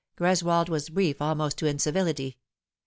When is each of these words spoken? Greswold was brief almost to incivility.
Greswold 0.17 0.67
was 0.67 0.89
brief 0.89 1.21
almost 1.21 1.59
to 1.59 1.67
incivility. 1.67 2.39